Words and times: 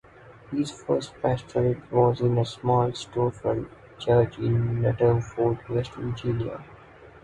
His 0.49 0.71
first 0.71 1.13
pastorate 1.21 1.91
was 1.91 2.21
in 2.21 2.35
a 2.39 2.43
small 2.47 2.89
storefront 2.91 3.67
church 3.99 4.39
in 4.39 4.81
Nutter 4.81 5.21
Fort, 5.21 5.69
West 5.69 5.91
Virginia. 5.93 6.63